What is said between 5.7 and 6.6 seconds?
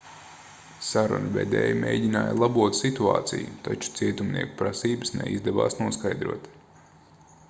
noskaidrot